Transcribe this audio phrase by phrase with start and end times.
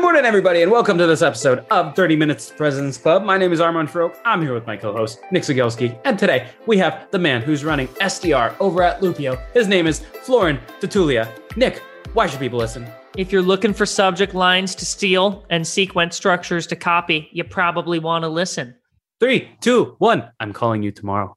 [0.00, 3.22] Good morning, everybody, and welcome to this episode of 30 Minutes President's Club.
[3.22, 4.16] My name is Armand Farrokh.
[4.24, 5.96] I'm here with my co-host, Nick Cegelski.
[6.06, 9.38] And today we have the man who's running SDR over at Loopio.
[9.52, 11.28] His name is Florin Tatulea.
[11.54, 11.82] Nick,
[12.14, 12.88] why should people listen?
[13.18, 17.98] If you're looking for subject lines to steal and sequence structures to copy, you probably
[17.98, 18.74] want to listen.
[19.20, 20.30] Three, two, one.
[20.40, 21.36] I'm calling you tomorrow.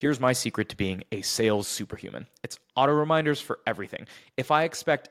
[0.00, 4.06] Here's my secret to being a sales superhuman it's auto reminders for everything.
[4.36, 5.10] If I expect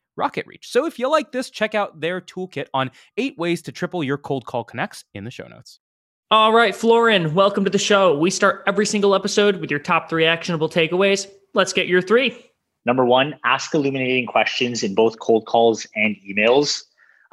[0.19, 0.63] RocketReach.
[0.63, 4.17] So if you like this, check out their toolkit on eight ways to triple your
[4.17, 5.79] cold call connects in the show notes.
[6.29, 8.17] All right, Florin, welcome to the show.
[8.17, 11.29] We start every single episode with your top three actionable takeaways.
[11.53, 12.37] Let's get your three.
[12.85, 16.83] Number one, ask illuminating questions in both cold calls and emails.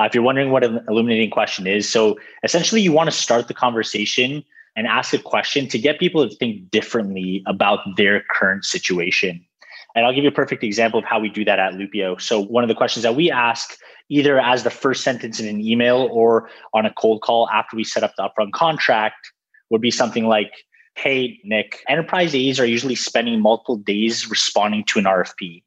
[0.00, 3.48] Uh, if you're wondering what an illuminating question is, so essentially you want to start
[3.48, 4.44] the conversation
[4.76, 9.44] and ask a question to get people to think differently about their current situation.
[9.94, 12.20] And I'll give you a perfect example of how we do that at Loopio.
[12.20, 13.76] So one of the questions that we ask,
[14.08, 17.84] either as the first sentence in an email or on a cold call after we
[17.84, 19.32] set up the upfront contract,
[19.70, 20.52] would be something like,
[20.94, 25.62] Hey, Nick, enterprise AEs are usually spending multiple days responding to an RFP.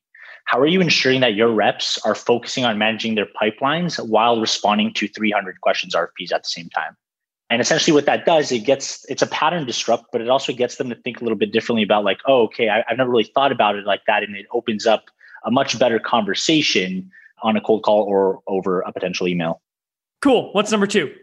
[0.46, 4.94] How are you ensuring that your reps are focusing on managing their pipelines while responding
[4.96, 6.98] to 300 questions RFPs at the same time?
[7.52, 10.78] And essentially, what that does, it gets it's a pattern disrupt, but it also gets
[10.78, 13.30] them to think a little bit differently about like, oh, okay, I, I've never really
[13.36, 15.10] thought about it like that, and it opens up
[15.44, 17.12] a much better conversation
[17.44, 19.62] on a cold call or over a potential email.
[20.22, 20.54] Cool.
[20.54, 21.14] What's number two?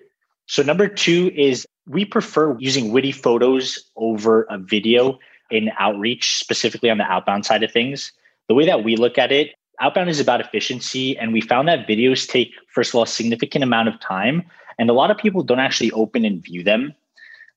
[0.45, 5.19] So number two is we prefer using witty photos over a video
[5.51, 8.13] in outreach, specifically on the outbound side of things.
[8.49, 11.89] The way that we look at it, outbound is about efficiency, and we found that
[11.89, 14.45] videos take, first of all, a significant amount of time
[14.79, 16.95] and a lot of people don't actually open and view them.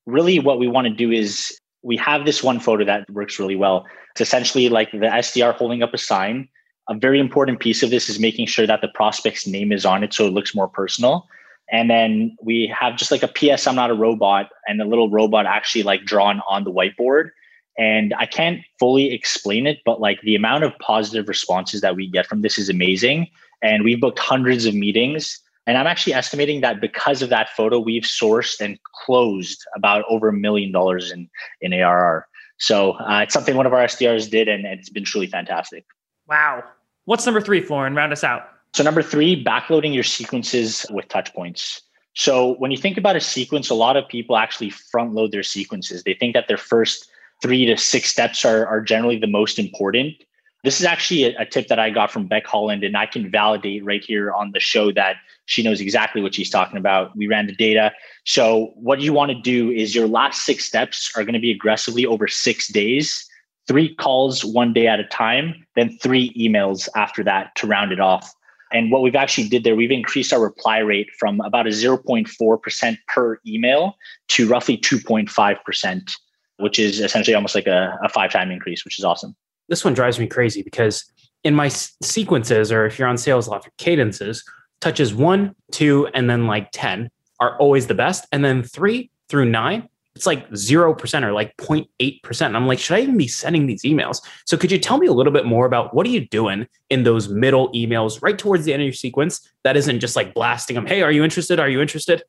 [0.06, 3.56] Really, what we want to do is we have this one photo that works really
[3.56, 3.86] well.
[4.12, 6.48] It's essentially like the SDR holding up a sign.
[6.90, 10.04] A very important piece of this is making sure that the prospect's name is on
[10.04, 11.28] it so it looks more personal.
[11.72, 15.10] And then we have just like a PS, I'm not a robot, and a little
[15.10, 17.30] robot actually like drawn on the whiteboard.
[17.78, 22.08] And I can't fully explain it, but like the amount of positive responses that we
[22.08, 23.28] get from this is amazing.
[23.64, 25.40] And we've booked hundreds of meetings.
[25.68, 30.30] And I'm actually estimating that because of that photo, we've sourced and closed about over
[30.30, 31.30] a million dollars in,
[31.62, 32.28] in ARR.
[32.58, 35.86] So uh, it's something one of our SDRs did, and it's been truly fantastic.
[36.28, 36.64] Wow.
[37.06, 37.96] What's number three, Florin?
[37.96, 38.50] Round us out.
[38.74, 41.82] So number three, backloading your sequences with touch points.
[42.14, 45.44] So when you think about a sequence, a lot of people actually front load their
[45.44, 46.04] sequences.
[46.04, 47.10] They think that their first
[47.42, 50.16] three to six steps are, are generally the most important.
[50.64, 53.32] This is actually a, a, tip that I got from Becc Holland, and I can
[53.32, 55.16] validate right here on the show that
[55.52, 57.16] she knows exactly what she's talking about.
[57.16, 57.92] We ran the data.
[58.26, 61.52] So, what you want to do is your last six steps are going to be
[61.52, 63.28] aggressively over six days,
[63.68, 68.00] three calls one day at a time, then three emails after that to round it
[68.00, 68.32] off.
[68.72, 72.98] And what we've actually did there, we've increased our reply rate from about a 0.4%
[73.10, 73.98] per email
[74.30, 76.14] to roughly 2.5%,
[76.60, 79.36] which is essentially almost like a, a five time increase, which is awesome.
[79.68, 81.04] This one drives me crazy because
[81.44, 84.46] in my sequences, or if you're on sales Salesloft cadences,
[84.82, 88.28] touches one, two, and then like 10 are always the best.
[88.32, 92.46] And then three through nine it's like 0% or like 0.8%.
[92.46, 94.22] And I'm like, should I even be sending these emails?
[94.46, 97.04] So could you tell me a little bit more about what are you doing in
[97.04, 100.76] those middle emails right towards the end of your sequence that isn't just like blasting
[100.76, 101.60] them, hey, are you interested?
[101.60, 102.24] Are you interested?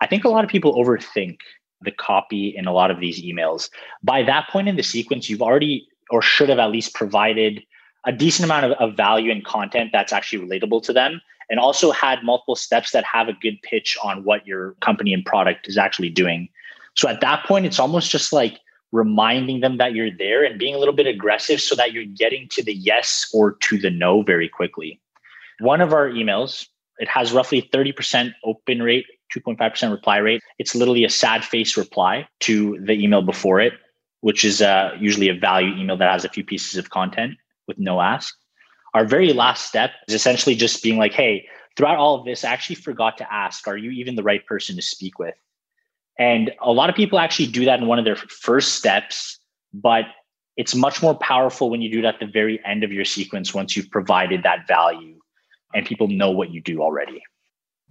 [0.00, 1.38] I think a lot of people overthink
[1.82, 3.68] the copy in a lot of these emails.
[4.02, 7.62] By that point in the sequence, you've already or should have at least provided
[8.06, 11.20] a decent amount of, of value and content that's actually relatable to them
[11.50, 15.24] and also had multiple steps that have a good pitch on what your company and
[15.26, 16.48] product is actually doing
[16.94, 18.60] so at that point, it's almost just like
[18.92, 22.48] reminding them that you're there and being a little bit aggressive so that you're getting
[22.50, 25.00] to the yes or to the no very quickly.
[25.60, 26.66] One of our emails,
[26.98, 30.42] it has roughly 30% open rate, 2.5% reply rate.
[30.58, 33.74] It's literally a sad face reply to the email before it,
[34.22, 37.36] which is uh, usually a value email that has a few pieces of content
[37.68, 38.34] with no ask.
[38.94, 41.46] Our very last step is essentially just being like, hey,
[41.76, 44.76] throughout all of this, I actually forgot to ask, are you even the right person
[44.76, 45.34] to speak with?
[46.18, 49.38] And a lot of people actually do that in one of their first steps,
[49.72, 50.04] but
[50.56, 53.54] it's much more powerful when you do it at the very end of your sequence
[53.54, 55.18] once you've provided that value
[55.74, 57.22] and people know what you do already.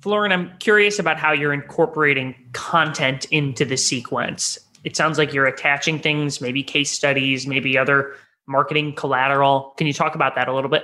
[0.01, 4.60] Florin, I'm curious about how you're incorporating content into the sequence.
[4.84, 8.16] It sounds like you're attaching things, maybe case studies, maybe other
[8.50, 9.74] marketing collateral.
[9.78, 10.84] Can you talk about that a little bit?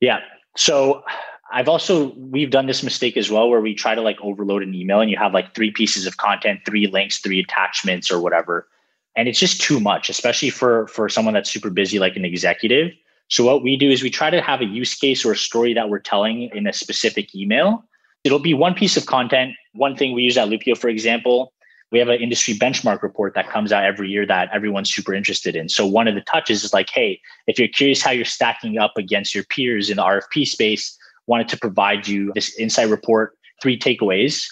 [0.00, 0.20] Yeah.
[0.56, 1.04] So
[1.52, 4.74] I've also we've done this mistake as well where we try to like overload an
[4.74, 8.66] email and you have like three pieces of content, three links, three attachments or whatever.
[9.14, 12.92] And it's just too much, especially for for someone that's super busy like an executive.
[13.28, 15.74] So what we do is we try to have a use case or a story
[15.74, 17.84] that we're telling in a specific email.
[18.24, 19.54] It'll be one piece of content.
[19.74, 21.52] One thing we use at Loopio, for example,
[21.92, 25.54] we have an industry benchmark report that comes out every year that everyone's super interested
[25.54, 25.68] in.
[25.68, 28.94] So one of the touches is like, hey, if you're curious how you're stacking up
[28.96, 33.78] against your peers in the RFP space, wanted to provide you this insight report, three
[33.78, 34.46] takeaways,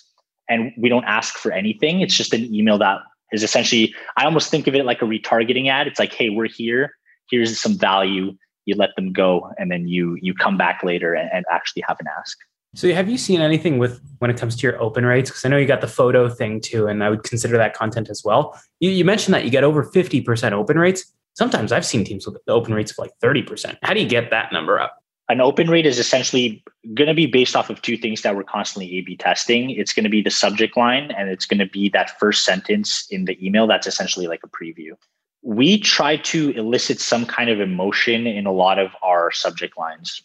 [0.51, 2.03] and we don't ask for anything.
[2.03, 2.99] It's just an email that
[3.33, 5.87] is essentially, I almost think of it like a retargeting ad.
[5.87, 6.93] It's like, hey, we're here.
[7.31, 8.37] Here's some value.
[8.67, 11.97] You let them go, and then you you come back later and, and actually have
[12.01, 12.37] an ask.
[12.75, 15.31] So, have you seen anything with when it comes to your open rates?
[15.31, 18.09] Because I know you got the photo thing too, and I would consider that content
[18.09, 18.61] as well.
[18.79, 21.13] You, you mentioned that you get over fifty percent open rates.
[21.35, 23.79] Sometimes I've seen teams with open rates of like thirty percent.
[23.83, 25.01] How do you get that number up?
[25.31, 26.63] an open rate is essentially
[26.93, 29.71] going to be based off of two things that we're constantly A B testing.
[29.71, 33.07] It's going to be the subject line and it's going to be that first sentence
[33.11, 34.91] in the email that's essentially like a preview.
[35.43, 40.21] We try to elicit some kind of emotion in a lot of our subject lines.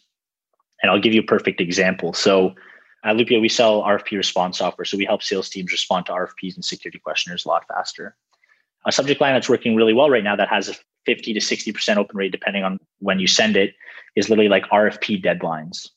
[0.82, 2.12] And I'll give you a perfect example.
[2.12, 2.54] So
[3.04, 4.84] at Loopio, we sell RFP response software.
[4.84, 8.16] So we help sales teams respond to RFPs and security questionnaires a lot faster.
[8.84, 10.74] A subject line that's working really well right now that has a
[11.06, 13.74] 50 to 60% open rate, depending on when you send it,
[14.16, 15.88] is literally like RFP deadlines.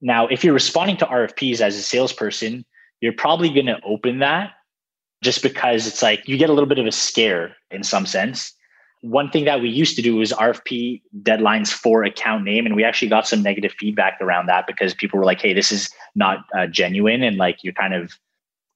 [0.00, 2.64] Now, if you're responding to RFPs as a salesperson,
[3.00, 4.52] you're probably going to open that
[5.22, 8.52] just because it's like you get a little bit of a scare in some sense.
[9.06, 12.84] One thing that we used to do was RFP deadlines for account name, and we
[12.84, 16.38] actually got some negative feedback around that because people were like, "Hey, this is not
[16.56, 18.12] uh, genuine," and like you're kind of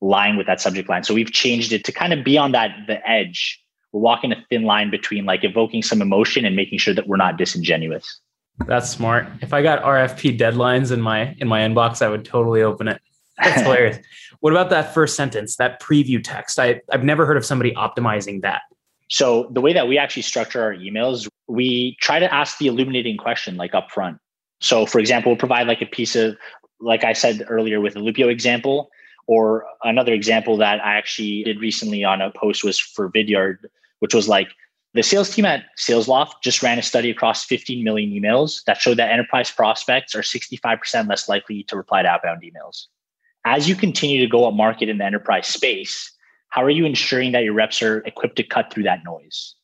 [0.01, 1.05] lying with that subject line.
[1.05, 3.63] So we've changed it to kind of be on that the edge.
[3.93, 7.17] We're walking a thin line between like evoking some emotion and making sure that we're
[7.17, 8.21] not disingenuous.
[8.67, 9.27] That's smart.
[9.43, 13.01] If I got RFP deadlines in my in my inbox, I would totally open it.
[13.39, 13.99] That's hilarious.
[14.41, 16.59] What about that first sentence, that preview text?
[16.59, 18.63] I, I've never heard of somebody optimizing that.
[19.11, 23.17] So the way that we actually structure our emails, we try to ask the illuminating
[23.17, 24.19] question like up front.
[24.61, 26.37] So for example, we'll provide like a piece of,
[26.81, 28.90] like I said earlier with the Loopio example,
[29.31, 33.59] Or another example that I actually did recently on a post was for Vidyard,
[34.00, 34.49] which was like
[34.95, 38.97] the sales team at SalesLoft just ran a study across 15 million emails that showed
[38.97, 42.87] that enterprise prospects are 65% less likely to reply to outbound emails.
[43.45, 46.11] As you continue to go up market in the enterprise space,
[46.50, 49.54] how are you ensuring that your reps are equipped to cut through that noise?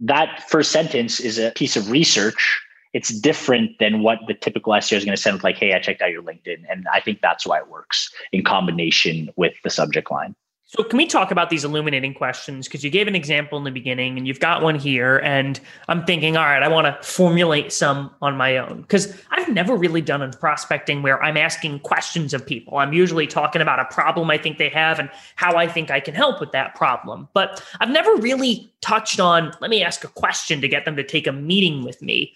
[0.00, 2.60] That first sentence is a piece of research.
[2.92, 6.02] It's different than what the typical SDR is going to send like, hey, I checked
[6.02, 6.64] out your LinkedIn.
[6.68, 10.34] And I think that's why it works in combination with the subject line.
[10.72, 12.68] So, can we talk about these illuminating questions?
[12.68, 15.18] Because you gave an example in the beginning and you've got one here.
[15.18, 15.58] And
[15.88, 18.82] I'm thinking, all right, I want to formulate some on my own.
[18.82, 22.78] Because I've never really done a prospecting where I'm asking questions of people.
[22.78, 25.98] I'm usually talking about a problem I think they have and how I think I
[25.98, 27.28] can help with that problem.
[27.34, 31.02] But I've never really touched on, let me ask a question to get them to
[31.02, 32.32] take a meeting with me.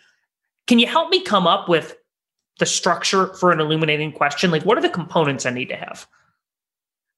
[0.66, 1.96] Can you help me come up with
[2.58, 4.50] the structure for an illuminating question?
[4.50, 6.08] Like, what are the components I need to have?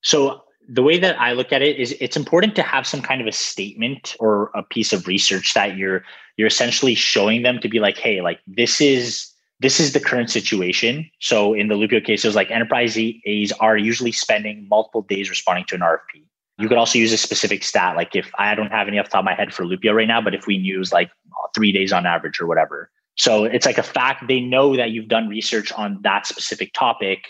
[0.03, 3.21] So, the way that I look at it is it's important to have some kind
[3.21, 6.05] of a statement or a piece of research that you're
[6.37, 10.31] you're essentially showing them to be like, hey, like this is this is the current
[10.31, 11.11] situation.
[11.21, 15.31] So in the Loopio case, it was like enterprise AEs are usually spending multiple days
[15.31, 16.25] responding to an RFP.
[16.59, 19.13] You could also use a specific stat, like if I don't have any off the
[19.13, 21.11] top of my head for Loopio right now, but if we use like
[21.55, 22.91] three days on average or whatever.
[23.17, 24.29] So it's like a fact.
[24.29, 27.25] They know that you've done research on that specific topic.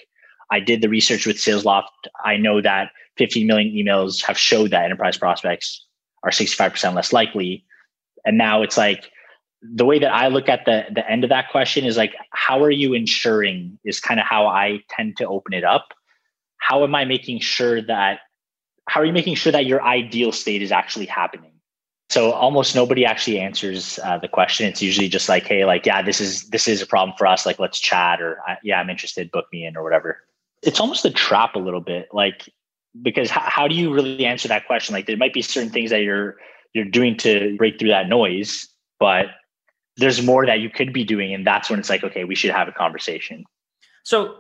[0.51, 1.85] I did the research with SalesLoft.
[2.25, 5.85] I know that 15 million emails have showed that enterprise prospects
[6.23, 7.65] are 65% less likely.
[8.25, 9.11] And now it's like
[9.63, 12.63] the way that I look at the the end of that question is like, how
[12.63, 15.89] are you ensuring is kind of how I tend to open it up.
[16.59, 18.21] How am I making sure that
[18.89, 21.53] how are you making sure that your ideal state is actually happening?
[22.09, 24.67] So almost nobody actually answers uh, the question.
[24.69, 27.45] It's usually just like, hey, like, yeah, this is this is a problem for us.
[27.45, 29.31] Like, let's chat, or yeah, I'm interested.
[29.33, 30.26] Book me in, or whatever.
[30.63, 32.09] It's almost a trap a little bit.
[32.13, 32.49] Like
[33.03, 34.95] because how, how do you really answer that question?
[34.95, 36.37] Like there might be certain things that you're
[36.73, 38.69] you're doing to break through that noise,
[39.01, 39.27] but
[39.97, 42.51] there's more that you could be doing, and that's when it's like, okay, we should
[42.51, 43.45] have a conversation.
[44.05, 44.35] So,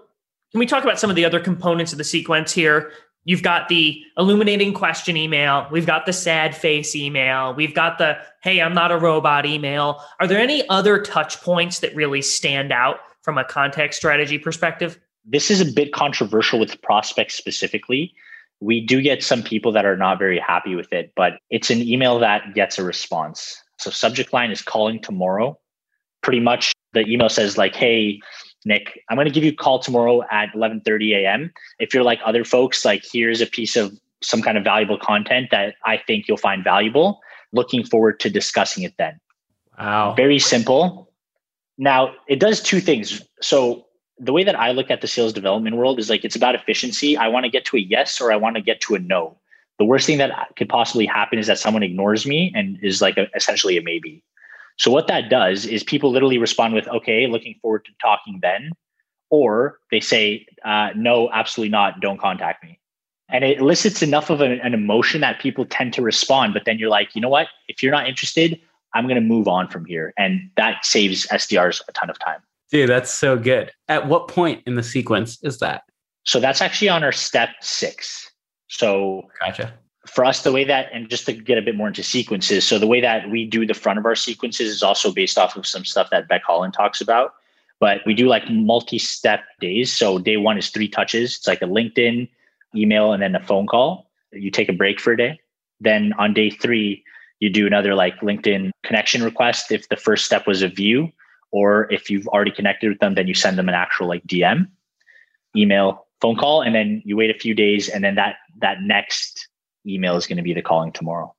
[0.53, 2.93] can we talk about some of the other components of the sequence here?
[3.25, 5.67] You've got the illuminating question email.
[5.73, 7.55] We've got the sad face email.
[7.55, 10.01] We've got the, hey, I'm not a robot email.
[10.21, 15.01] Are there any other touch points that really stand out from a context strategy perspective?
[15.27, 18.15] This is a bit controversial with prospects specifically
[18.61, 21.83] we do get some people that are not very happy with it, but it's an
[21.83, 23.63] email that gets a response.
[23.79, 25.59] So subject line is calling tomorrow.
[26.23, 28.21] Pretty much the email says like, "Hey,
[28.65, 31.53] Nick, I'm going to give you a call tomorrow at 11:30 a.m.
[31.79, 33.93] If you're like other folks, like here's a piece of
[34.23, 37.21] some kind of valuable content that I think you'll find valuable.
[37.53, 39.21] Looking forward to discussing it then."
[39.79, 40.15] Wow.
[40.15, 41.13] Very simple.
[41.77, 43.21] Now, it does two things.
[43.43, 43.86] So
[44.19, 47.17] the way that I look at the sales development world is like it's about efficiency.
[47.17, 49.37] I want to get to a yes or I want to get to a no.
[49.79, 53.19] The worst thing that could possibly happen is that someone ignores me and is like
[53.19, 54.23] a, essentially a maybe.
[54.79, 58.73] So what that does is people literally respond with okay, looking forward to talking then,
[59.31, 62.79] or they say uh, no, absolutely not, don't contact me.
[63.29, 66.55] And it elicits enough of an, an emotion that people tend to respond.
[66.55, 67.49] But then you're like, you know what?
[67.69, 68.61] If you're not interested,
[68.95, 72.41] I'm going to move on from here, and that saves SDRs a ton of time.
[72.71, 73.71] Dude, that's so good.
[73.89, 75.83] At what point in the sequence is that?
[76.25, 78.31] So that's actually on our step six.
[78.69, 79.75] So gotcha.
[80.07, 82.79] For us, the way that, and just to get a bit more into sequences, so
[82.79, 85.67] the way that we do the front of our sequences is also based off of
[85.67, 87.35] some stuff that Becc Holland talks about.
[87.81, 89.93] But we do like multi step days.
[89.93, 91.37] So day one is three touches.
[91.37, 92.29] It's like a LinkedIn,
[92.75, 94.09] email, and then a phone call.
[94.33, 95.41] You take a break for a day.
[95.81, 97.05] Then on day three,
[97.41, 99.71] you do another like LinkedIn connection request.
[99.71, 101.13] If the first step was a view,
[101.51, 104.69] or if you've already connected with them, then you send them an actual like DM,
[105.57, 109.49] email, phone call, and then you wait a few days, and then that that next
[109.87, 111.33] email is going to be the calling tomorrow.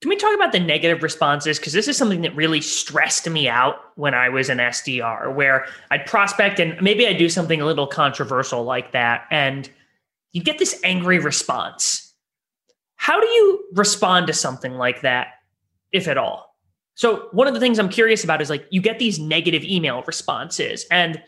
[0.00, 1.60] Can we talk about the negative responses?
[1.60, 5.66] Because this is something that really stressed me out when I was an SDR, where
[5.92, 9.70] I'd prospect and maybe I'd do something a little controversial like that, and
[10.32, 12.12] you get this angry response.
[12.96, 15.28] How do you respond to something like that,
[15.92, 16.51] if at all?
[17.02, 20.04] So one of the things I'm curious about is like you get these negative email
[20.06, 21.20] responses and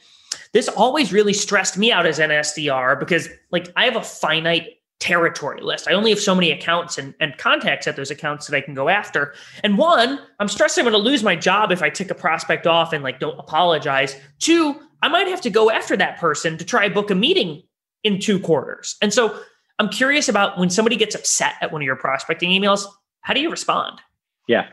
[0.53, 4.69] this always really stressed me out as an SDR because like I have a finite
[5.01, 5.89] territory list.
[5.89, 8.75] I only have so many accounts and, and contacts at those accounts that I can
[8.75, 9.35] go after.
[9.65, 12.69] And one, I'm stressed I'm going to lose my job if I tick a prospect
[12.69, 14.15] off and like don't apologize.
[14.39, 17.65] Two, I might have to go after that person to try book a meeting
[18.05, 18.95] in two quarters.
[19.03, 19.37] And so
[19.81, 22.87] I'm curious about when somebody gets upset at one of your prospecting emails,
[23.23, 24.01] how do you respond?
[24.47, 24.69] Yeah.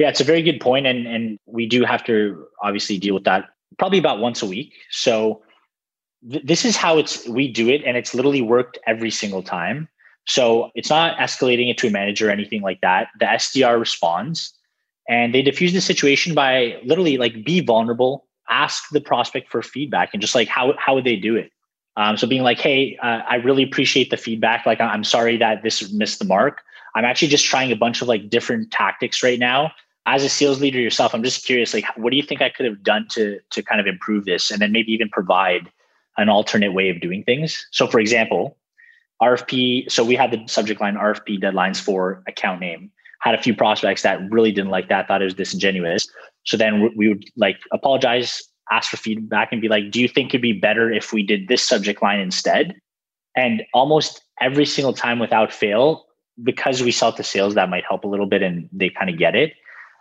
[0.00, 3.24] Yeah, it's a very good point, and and we do have to obviously deal with
[3.24, 4.72] that probably about once a week.
[4.90, 5.42] So
[6.30, 9.88] th- this is how it's we do it, and it's literally worked every single time.
[10.26, 13.08] So it's not escalating it to a manager or anything like that.
[13.18, 14.54] The SDR responds
[15.06, 20.10] and they diffuse the situation by literally like be vulnerable, ask the prospect for feedback
[20.14, 21.50] and just like how, how would they do it?
[21.96, 24.64] Um, so being like, hey, uh, I really appreciate the feedback.
[24.64, 26.60] Like, I'm sorry that this missed the mark.
[26.94, 29.72] I'm actually just trying a bunch of like different tactics right now.
[30.12, 32.66] As a sales leader yourself, I'm just curious, like, what do you think I could
[32.66, 35.70] have done to to kind of improve this, and then maybe even provide
[36.16, 37.66] an alternate way of doing things.
[37.70, 38.56] So, for example,
[39.22, 39.88] RFP.
[39.94, 42.90] So we had the subject line RFP deadlines for account name.
[43.20, 46.08] Had a few prospects that really didn't like that, thought it was disingenuous.
[46.44, 50.30] So then we would like apologize, ask for feedback, and be like, "Do you think
[50.30, 52.74] it'd be better if we did this subject line instead?"
[53.36, 56.06] And almost every single time, without fail,
[56.42, 59.18] because we sell to sales, that might help a little bit, and they kind of
[59.18, 59.54] get it.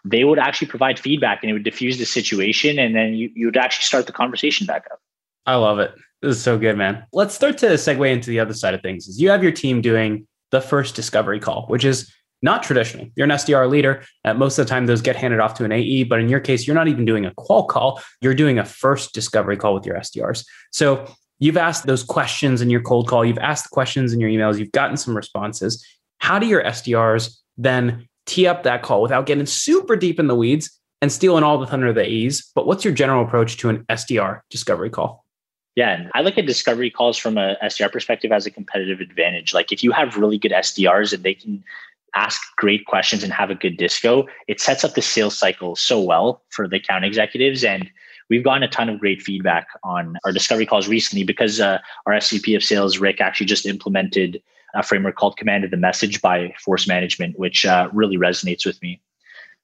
[0.06, 3.48] They would actually provide feedback, and it would diffuse the situation, and then you you
[3.48, 5.00] would actually start the conversation back up.
[5.46, 5.94] I love it.
[6.22, 7.06] This is so good, man.
[7.14, 9.08] Let's start to segue into the other side of things.
[9.08, 13.08] Is you have your team doing the first discovery call, which is not traditional.
[13.16, 14.04] You're an SDR leader.
[14.24, 16.06] Uh, most of the time, those get handed off to an AE.
[16.06, 18.02] But in your case, you're not even doing a qual call.
[18.22, 20.46] You're doing a first discovery call with your SDRs.
[20.72, 21.06] So
[21.40, 23.26] you've asked those questions in your cold call.
[23.26, 24.58] You've asked the questions in your emails.
[24.58, 25.86] You've gotten some responses.
[26.20, 30.36] How do your SDRs then tee up that call without getting super deep in the
[30.36, 30.70] weeds
[31.02, 32.52] and stealing all the thunder of the AEs?
[32.56, 35.26] But what's your general approach to an SDR discovery call?
[35.76, 39.54] Yeah, I look at discovery calls from a SDR perspective as a competitive advantage.
[39.54, 41.64] Like if you have really good SDRs and they can
[42.16, 46.02] ask great questions and have a good disco, it sets up the sales cycle so
[46.02, 47.64] well for the account executives.
[47.64, 47.90] And
[48.30, 52.14] we've gotten a ton of great feedback on our discovery calls recently because uh, our
[52.14, 54.42] SVP of sales, Rick, actually just implemented
[54.76, 58.82] a framework called Command of the Message by Force Management, which uh, really resonates with
[58.82, 59.02] me.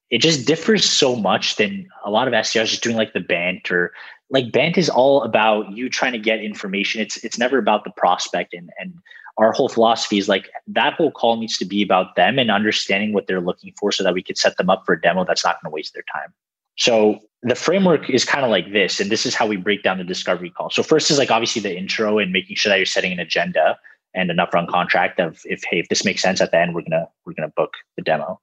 [0.09, 3.71] It just differs so much than a lot of SDRs just doing like the Bant
[3.71, 3.91] or
[4.29, 7.01] like Bant is all about you trying to get information.
[7.01, 8.93] It's it's never about the prospect and and
[9.37, 13.13] our whole philosophy is like that whole call needs to be about them and understanding
[13.13, 15.43] what they're looking for so that we could set them up for a demo that's
[15.43, 16.33] not going to waste their time.
[16.77, 19.97] So the framework is kind of like this, and this is how we break down
[19.97, 20.69] the discovery call.
[20.69, 23.77] So first is like obviously the intro and making sure that you're setting an agenda
[24.15, 26.81] and an upfront contract of if hey if this makes sense at the end we're
[26.81, 28.39] gonna we're gonna book the demo.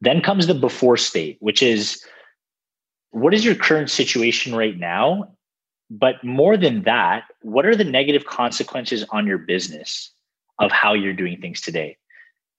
[0.00, 2.04] Then comes the before state, which is
[3.10, 5.28] what is your current situation right now?
[5.90, 10.12] But more than that, what are the negative consequences on your business
[10.58, 11.96] of how you're doing things today?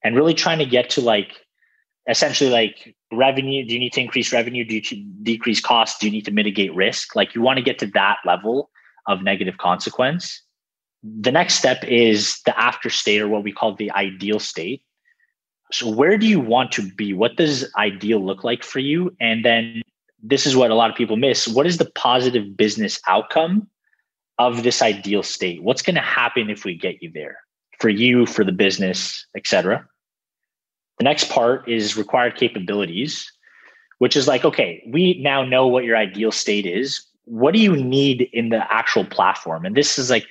[0.02, 1.32] And really trying to get to like
[2.08, 3.66] essentially like revenue.
[3.66, 4.64] Do you need to increase revenue?
[4.64, 5.98] Do you decrease costs?
[5.98, 7.16] Do you need to mitigate risk?
[7.16, 8.70] Like you want to get to that level
[9.06, 10.42] of negative consequence.
[11.20, 14.82] The next step is the after state or what we call the ideal state.
[15.72, 17.12] So where do you want to be?
[17.12, 19.14] What does ideal look like for you?
[19.20, 19.82] And then
[20.22, 21.46] this is what a lot of people miss.
[21.46, 23.68] What is the positive business outcome
[24.38, 25.62] of this ideal state?
[25.62, 27.38] What's going to happen if we get you there
[27.78, 29.86] for you, for the business, etc.
[30.98, 33.30] The next part is required capabilities,
[33.98, 37.04] which is like, okay, we now know what your ideal state is.
[37.24, 39.66] What do you need in the actual platform?
[39.66, 40.26] And this is like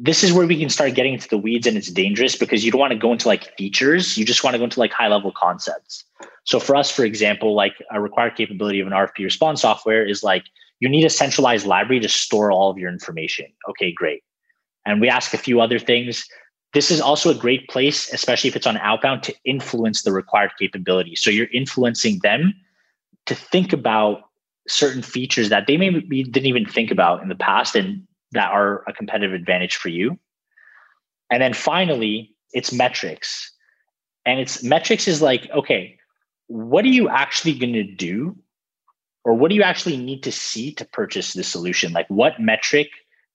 [0.00, 2.70] this is where we can start getting into the weeds and it's dangerous because you
[2.70, 4.16] don't want to go into like features.
[4.16, 6.04] You just want to go into like high level concepts.
[6.44, 10.22] So for us for example like a required capability of an rfp response software is
[10.22, 10.44] like
[10.80, 13.46] you need a centralized library to store all of your information.
[13.68, 14.22] Okay great.
[14.84, 16.26] And we ask a few other things.
[16.72, 20.52] This is also a great place especially if it's on outbound to influence the required
[20.58, 21.14] capability.
[21.16, 22.54] So you're influencing them
[23.26, 24.22] to think about
[24.66, 28.84] certain features that they maybe didn't even think about in the past and that are
[28.86, 30.18] a competitive advantage for you.
[31.30, 33.50] And then finally, it's metrics.
[34.26, 35.98] And it's metrics is like, okay,
[36.46, 38.36] what are you actually going to do?
[39.24, 41.92] Or what do you actually need to see to purchase this solution?
[41.92, 42.88] Like what metric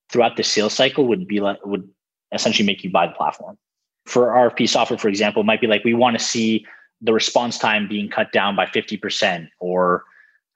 [0.09, 1.87] throughout the sales cycle would be like would
[2.31, 3.57] essentially make you buy the platform?
[4.05, 6.65] For RFP software, for example, might be like we want to see
[7.01, 10.03] the response time being cut down by 50%, or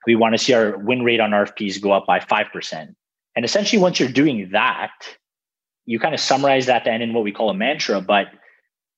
[0.06, 2.94] we want to see our win rate on RFPs go up by 5%.
[3.36, 4.92] And essentially, once you're doing that,
[5.86, 8.00] you kind of summarize that then in what we call a mantra.
[8.00, 8.28] But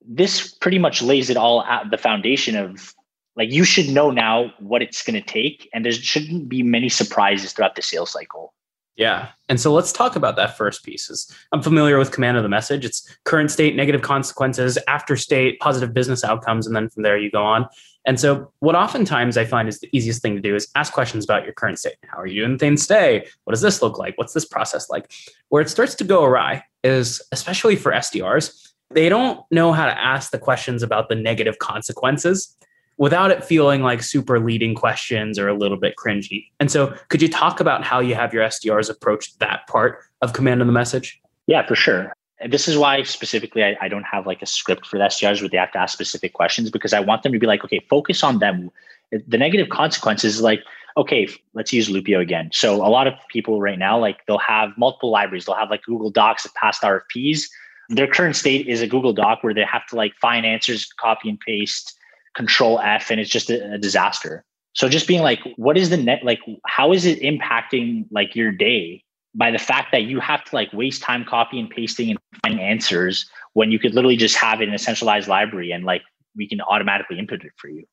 [0.06, 2.94] this pretty much lays it all at the foundation of
[3.36, 6.88] like you should know now what it's going to take, and there shouldn't be many
[6.88, 8.54] surprises throughout the sales cycle.
[8.96, 9.28] Yeah.
[9.50, 11.10] And so let's talk about that first piece.
[11.10, 12.84] Is I'm familiar with command of the message.
[12.84, 17.30] It's current state, negative consequences, after state, positive business outcomes, and then from there you
[17.30, 17.66] go on.
[18.06, 21.24] And so what oftentimes I find is the easiest thing to do is ask questions
[21.24, 21.96] about your current state.
[22.06, 23.26] How are you doing things today?
[23.44, 24.16] What does this look like?
[24.16, 25.10] What's this process like?
[25.48, 30.00] Where it starts to go awry is especially for SDRs, they don't know how to
[30.00, 32.56] ask the questions about the negative consequences.
[32.98, 36.46] without it feeling like super leading questions or a little bit cringy.
[36.60, 40.32] And so, could you talk about how you have your SDRs approach that part of
[40.32, 41.20] command of the message?
[41.46, 42.14] Yeah, for sure.
[42.48, 45.48] This is why specifically I, I don't have like a script for the SDRs where
[45.48, 48.22] they have to ask specific questions because I want them to be like, okay, focus
[48.22, 48.70] on them.
[49.10, 50.60] The negative consequences, like,
[50.96, 52.50] okay, let's use Loopio again.
[52.52, 55.46] So a lot of people right now, like they'll have multiple libraries.
[55.46, 57.44] They'll have like Google Docs of past RFPs.
[57.88, 61.28] Their current state is a Google Doc where they have to like find answers, copy
[61.28, 61.96] and paste,
[62.34, 64.44] control F, and it's just a, a disaster.
[64.72, 66.22] So just being like, what is the net?
[66.22, 69.04] Like, how is it impacting like your day
[69.36, 72.60] by the fact that you have to like waste time copying and pasting and finding
[72.60, 76.02] answers when you could literally just have it in a centralized library and like
[76.34, 77.84] we can automatically input it for you.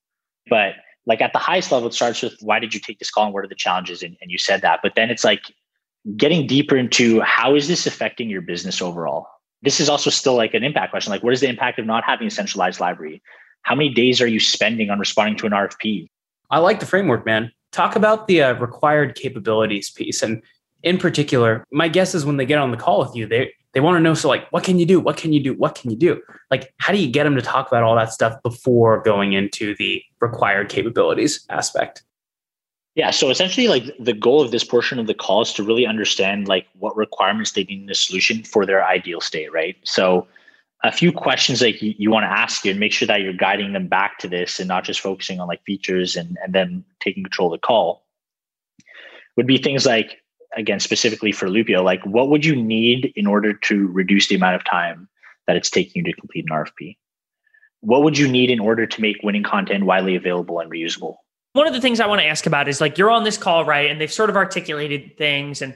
[0.49, 0.75] But
[1.05, 3.33] like at the highest level, it starts with why did you take this call and
[3.33, 4.01] what are the challenges?
[4.01, 4.79] And, and you said that.
[4.81, 5.43] But then it's like
[6.15, 9.27] getting deeper into how is this affecting your business overall?
[9.61, 11.11] This is also still like an impact question.
[11.11, 13.21] Like, what is the impact of not having a centralized library?
[13.63, 16.07] How many days are you spending on responding to an RFP?
[16.49, 17.51] I like the framework, man.
[17.71, 20.21] Talk about the uh, required capabilities piece.
[20.21, 20.43] And
[20.83, 23.79] in particular, my guess is when they get on the call with you, they they
[23.79, 24.99] want to know so like what can you do?
[24.99, 25.53] What can you do?
[25.53, 26.21] What can you do?
[26.51, 29.75] Like how do you get them to talk about all that stuff before going into
[29.75, 32.03] the required capabilities aspect?
[32.95, 35.87] Yeah, so essentially like the goal of this portion of the call is to really
[35.87, 39.75] understand like what requirements they need in the solution for their ideal state, right?
[39.83, 40.27] So
[40.83, 43.33] a few questions like you, you want to ask you and make sure that you're
[43.33, 46.83] guiding them back to this and not just focusing on like features and, and then
[46.99, 48.03] taking control of the call
[49.37, 50.22] would be things like
[50.55, 54.55] again specifically for Loopio, like what would you need in order to reduce the amount
[54.55, 55.07] of time
[55.47, 56.97] that it's taking you to complete an RFP?
[57.81, 61.15] What would you need in order to make winning content widely available and reusable?
[61.53, 63.65] One of the things I want to ask about is like you're on this call,
[63.65, 63.89] right?
[63.89, 65.61] And they've sort of articulated things.
[65.61, 65.75] And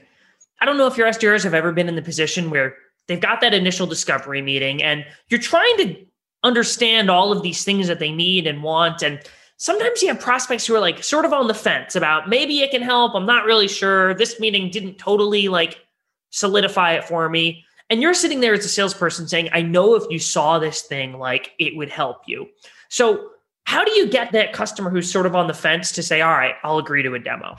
[0.61, 2.75] I don't know if your SDRs have ever been in the position where
[3.07, 5.95] they've got that initial discovery meeting and you're trying to
[6.43, 9.01] understand all of these things that they need and want.
[9.01, 9.19] And
[9.57, 12.71] sometimes you have prospects who are like sort of on the fence about maybe it
[12.71, 13.13] can help.
[13.15, 14.13] I'm not really sure.
[14.13, 15.85] This meeting didn't totally like
[16.29, 17.65] solidify it for me.
[17.89, 21.13] And you're sitting there as a salesperson saying, I know if you saw this thing,
[21.13, 22.47] like it would help you.
[22.89, 23.31] So,
[23.63, 26.31] how do you get that customer who's sort of on the fence to say, all
[26.31, 27.57] right, I'll agree to a demo?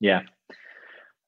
[0.00, 0.22] Yeah.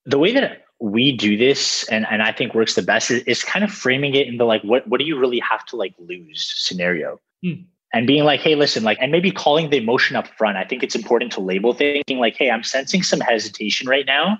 [0.05, 3.43] The way that we do this and, and I think works the best is, is
[3.43, 5.95] kind of framing it in the like, what, what do you really have to like
[5.99, 7.19] lose scenario?
[7.43, 10.57] Hmm and being like, hey, listen, like, and maybe calling the emotion up front.
[10.57, 14.39] I think it's important to label thinking like, hey, I'm sensing some hesitation right now.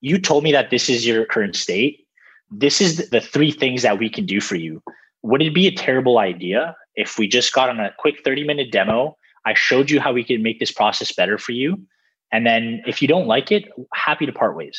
[0.00, 2.06] You told me that this is your current state.
[2.50, 4.82] This is the three things that we can do for you.
[5.22, 8.70] Would it be a terrible idea if we just got on a quick 30 minute
[8.70, 9.16] demo?
[9.46, 11.80] I showed you how we could make this process better for you.
[12.30, 14.78] And then if you don't like it, happy to part ways.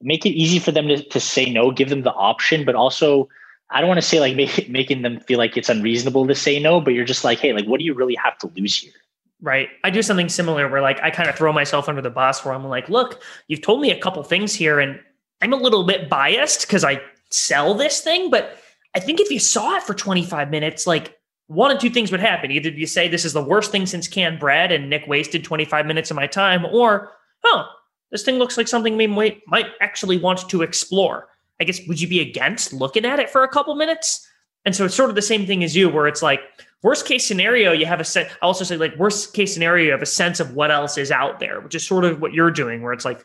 [0.00, 3.28] Make it easy for them to, to say no, give them the option, but also
[3.70, 6.58] I don't want to say like make, making them feel like it's unreasonable to say
[6.58, 8.92] no, but you're just like, hey, like, what do you really have to lose here?
[9.40, 9.68] Right.
[9.84, 12.54] I do something similar where like I kind of throw myself under the bus where
[12.54, 14.98] I'm like, look, you've told me a couple things here and
[15.40, 17.00] I'm a little bit biased because I
[17.30, 18.58] sell this thing, but
[18.96, 22.20] I think if you saw it for 25 minutes, like one of two things would
[22.20, 22.50] happen.
[22.50, 25.86] Either you say this is the worst thing since canned bread and Nick wasted 25
[25.86, 27.12] minutes of my time, or,
[27.44, 27.64] oh,
[28.10, 31.28] this thing looks like something we might, might actually want to explore.
[31.60, 34.26] I guess would you be against looking at it for a couple minutes?
[34.64, 36.40] And so it's sort of the same thing as you, where it's like
[36.82, 38.30] worst case scenario, you have a sense.
[38.42, 41.10] I also say like worst case scenario, you have a sense of what else is
[41.10, 43.24] out there, which is sort of what you're doing, where it's like,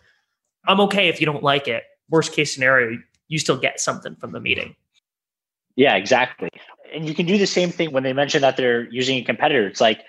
[0.68, 1.84] I'm okay if you don't like it.
[2.10, 4.76] Worst case scenario, you still get something from the meeting.
[5.76, 6.50] Yeah, exactly.
[6.94, 9.68] And you can do the same thing when they mention that they're using a competitor.
[9.68, 10.02] It's like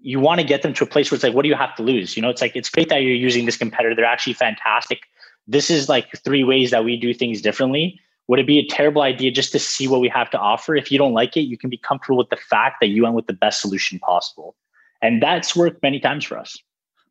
[0.00, 1.74] you want to get them to a place where it's like, what do you have
[1.76, 2.16] to lose?
[2.16, 3.94] You know, it's like it's great that you're using this competitor.
[3.94, 5.00] They're actually fantastic
[5.48, 7.98] this is like three ways that we do things differently.
[8.28, 10.76] Would it be a terrible idea just to see what we have to offer?
[10.76, 13.14] If you don't like it, you can be comfortable with the fact that you went
[13.14, 14.54] with the best solution possible.
[15.00, 16.58] And that's worked many times for us.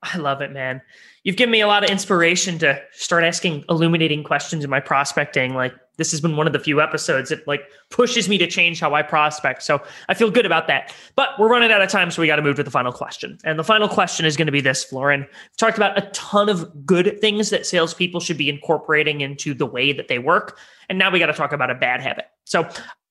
[0.03, 0.81] I love it, man.
[1.23, 5.55] You've given me a lot of inspiration to start asking illuminating questions in my prospecting.
[5.55, 8.79] Like this has been one of the few episodes that like pushes me to change
[8.79, 9.63] how I prospect.
[9.63, 10.93] So I feel good about that.
[11.15, 13.37] But we're running out of time, so we got to move to the final question.
[13.43, 15.21] And the final question is going to be this, Florin.
[15.21, 19.65] We've talked about a ton of good things that salespeople should be incorporating into the
[19.65, 20.57] way that they work.
[20.89, 22.25] And now we got to talk about a bad habit.
[22.45, 22.67] So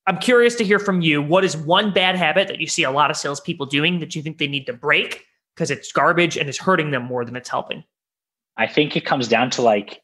[0.06, 1.20] I'm curious to hear from you.
[1.20, 4.22] What is one bad habit that you see a lot of salespeople doing that you
[4.22, 7.48] think they need to break because it's garbage and it's hurting them more than it's
[7.48, 7.82] helping?
[8.56, 10.00] I think it comes down to like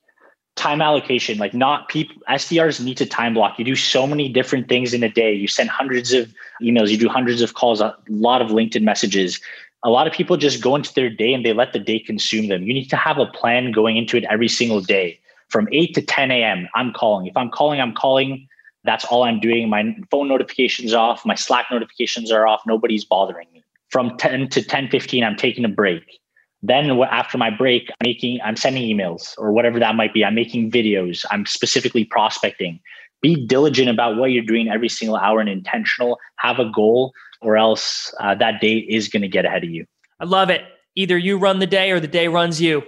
[0.56, 3.58] time allocation like not people sdrs need to time block.
[3.58, 5.32] You do so many different things in a day.
[5.32, 6.90] You send hundreds of emails.
[6.90, 9.40] You do hundreds of calls a lot of linkedin messages.
[9.84, 12.48] A lot of people just go into their day and they let the day consume
[12.48, 12.62] them.
[12.62, 15.18] You need to have a plan going into it every single day.
[15.48, 17.26] From 8 to 10 a.m i'm calling.
[17.26, 18.46] If i'm calling i'm calling.
[18.84, 19.68] That's all i'm doing.
[19.68, 21.24] My phone notifications off.
[21.24, 22.62] My slack notifications are off.
[22.66, 23.62] Nobody's bothering me.
[23.90, 26.21] From 10 to 10 15, I'm taking a break.
[26.62, 30.24] Then after my break, I'm making I'm sending emails or whatever that might be.
[30.24, 31.24] I'm making videos.
[31.30, 32.80] I'm specifically prospecting.
[33.20, 36.18] Be diligent about what you're doing every single hour and intentional.
[36.36, 39.86] Have a goal, or else uh, that day is going to get ahead of you.
[40.20, 40.62] I love it.
[40.94, 42.82] Either you run the day or the day runs you.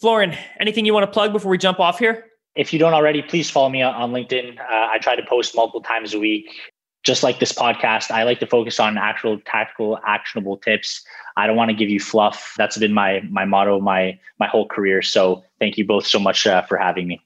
[0.00, 2.26] Florin, anything you want to plug before we jump off here?
[2.54, 4.58] If you don't already, please follow me on LinkedIn.
[4.58, 6.50] Uh, I try to post multiple times a week.
[7.02, 11.04] Just like this podcast, I like to focus on actual tactical, actionable tips.
[11.36, 12.54] I don't want to give you fluff.
[12.56, 15.02] That's been my my motto my my whole career.
[15.02, 17.20] So thank you both so much uh, for having me.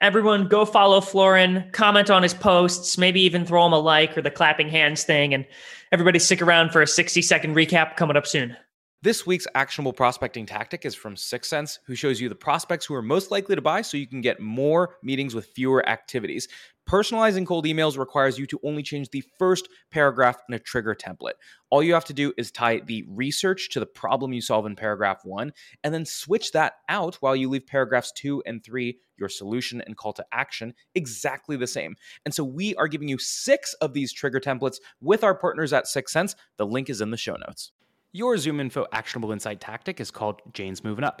[0.00, 4.22] Everyone, go follow Florin, comment on his posts, maybe even throw him a like or
[4.22, 5.44] the clapping hands thing, and
[5.90, 8.56] everybody stick around for a sixty second recap coming up soon.
[9.00, 13.02] This week's actionable prospecting tactic is from 6sense, who shows you the prospects who are
[13.02, 16.48] most likely to buy so you can get more meetings with fewer activities.
[16.88, 21.34] Personalizing cold emails requires you to only change the first paragraph in a trigger template.
[21.68, 24.74] All you have to do is tie the research to the problem you solve in
[24.74, 25.52] paragraph one,
[25.84, 29.98] and then switch that out while you leave paragraphs two and three, your solution and
[29.98, 31.94] call to action, exactly the same.
[32.24, 35.84] And so we are giving you six of these trigger templates with our partners at
[35.84, 36.36] 6sense.
[36.56, 37.70] The link is in the show notes.
[38.12, 41.20] Your ZoomInfo actionable insight tactic is called Jane's Moving Up.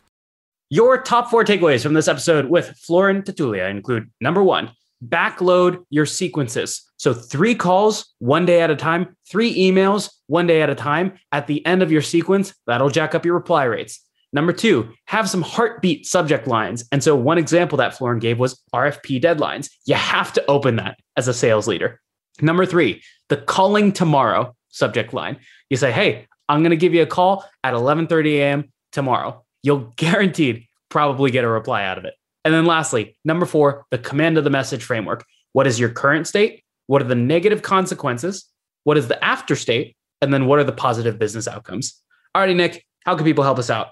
[0.73, 4.71] Your top four takeaways from this episode with Florin Tatulea include number one,
[5.05, 6.89] backload your sequences.
[6.95, 11.19] So, three calls one day at a time, three emails one day at a time.
[11.33, 13.99] At the end of your sequence, that'll jack up your reply rates.
[14.31, 16.85] Number two, have some heartbeat subject lines.
[16.93, 19.69] And so, one example that Florin gave was RFP deadlines.
[19.85, 21.99] You have to open that as a sales leader.
[22.39, 25.35] Number three, the calling tomorrow subject line.
[25.69, 28.71] You say, hey, I'm going to give you a call at 11:30 a.m.
[28.93, 32.13] tomorrow you'll guaranteed probably get a reply out of it.
[32.43, 35.25] And then lastly, number four, the command of the message framework.
[35.53, 36.63] What is your current state?
[36.87, 38.45] What are the negative consequences?
[38.83, 39.95] What is the after state?
[40.21, 42.01] And then what are the positive business outcomes?
[42.35, 43.89] Alrighty, Nick, how can people help us out?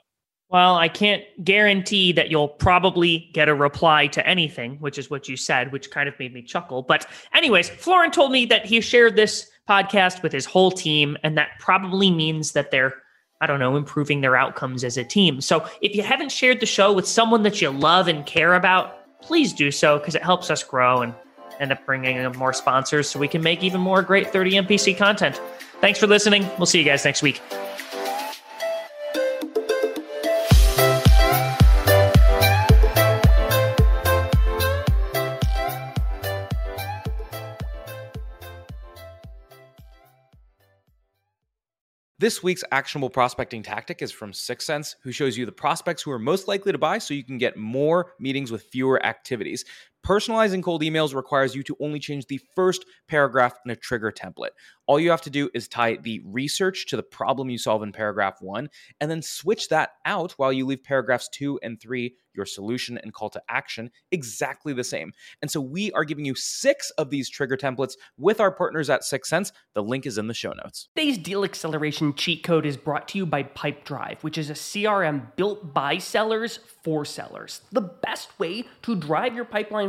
[0.50, 5.30] Well, I can't guarantee that you'll probably get a reply to anything, which is what
[5.30, 6.82] you said, which kind of made me chuckle.
[6.82, 7.06] But,
[7.36, 11.50] anyways, Florin told me that he shared this podcast with his whole team, and that
[11.60, 12.96] probably means that they're
[13.42, 15.42] I don't know, improving their outcomes as a team.
[15.42, 19.22] So if you haven't shared the show with someone that you love and care about,
[19.22, 21.14] please do so because it helps us grow and
[21.60, 24.98] end up bringing in more sponsors so we can make even more great 30 MPC
[24.98, 25.42] content.
[25.82, 26.48] Thanks for listening.
[26.58, 27.42] We'll see you guys next week.
[42.20, 46.20] This week's actionable prospecting tactic is from 6sense, who shows you the prospects who are
[46.20, 49.64] most likely to buy so you can get more meetings with fewer activities.
[50.06, 54.50] Personalizing cold emails requires you to only change the first paragraph in a trigger template.
[54.88, 57.92] All you have to do is tie the research to the problem you solve in
[57.92, 62.46] paragraph one, and then switch that out while you leave paragraphs two and three, your
[62.46, 65.12] solution and call to action, exactly the same.
[65.42, 69.02] And so we are giving you six of these trigger templates with our partners at
[69.02, 69.52] 6sense.
[69.76, 70.88] The link is in the show notes.
[70.96, 75.36] Today's deal acceleration cheat code is brought to you by Pipedrive, which is a CRM
[75.36, 77.62] built by sellers for sellers.
[77.72, 79.89] The best way to drive your pipeline